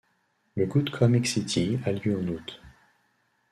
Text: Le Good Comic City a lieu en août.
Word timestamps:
Le 0.55 0.65
Good 0.65 0.89
Comic 0.89 1.27
City 1.27 1.77
a 1.85 1.91
lieu 1.91 2.17
en 2.17 2.27
août. 2.29 2.59